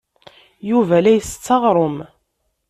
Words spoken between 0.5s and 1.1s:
Yuba